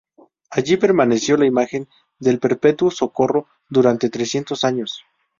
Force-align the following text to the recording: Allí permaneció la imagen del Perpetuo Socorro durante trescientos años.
Allí 0.49 0.77
permaneció 0.77 1.37
la 1.37 1.45
imagen 1.45 1.87
del 2.17 2.39
Perpetuo 2.39 2.89
Socorro 2.89 3.45
durante 3.69 4.09
trescientos 4.09 4.63
años. 4.63 5.03